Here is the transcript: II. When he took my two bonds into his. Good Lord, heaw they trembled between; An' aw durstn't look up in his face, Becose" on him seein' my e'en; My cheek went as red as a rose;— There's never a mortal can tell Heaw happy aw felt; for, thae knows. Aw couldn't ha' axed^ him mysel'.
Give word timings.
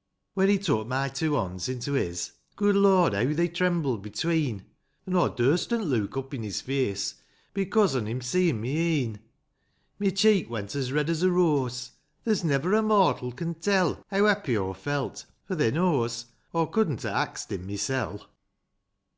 II. 0.00 0.30
When 0.32 0.48
he 0.48 0.56
took 0.56 0.86
my 0.88 1.08
two 1.10 1.32
bonds 1.32 1.68
into 1.68 1.92
his. 1.92 2.32
Good 2.56 2.74
Lord, 2.74 3.12
heaw 3.12 3.36
they 3.36 3.48
trembled 3.48 4.00
between; 4.00 4.64
An' 5.06 5.14
aw 5.14 5.28
durstn't 5.28 5.84
look 5.84 6.16
up 6.16 6.32
in 6.32 6.42
his 6.42 6.62
face, 6.62 7.16
Becose" 7.52 7.94
on 7.94 8.06
him 8.06 8.22
seein' 8.22 8.62
my 8.62 8.68
e'en; 8.68 9.20
My 9.98 10.08
cheek 10.08 10.48
went 10.48 10.74
as 10.74 10.90
red 10.90 11.10
as 11.10 11.22
a 11.22 11.30
rose;— 11.30 11.90
There's 12.24 12.42
never 12.44 12.72
a 12.72 12.80
mortal 12.82 13.30
can 13.30 13.52
tell 13.56 14.02
Heaw 14.10 14.24
happy 14.26 14.56
aw 14.56 14.72
felt; 14.72 15.26
for, 15.44 15.54
thae 15.54 15.70
knows. 15.70 16.24
Aw 16.54 16.64
couldn't 16.64 17.02
ha' 17.02 17.26
axed^ 17.26 17.50
him 17.52 17.66
mysel'. 17.66 18.26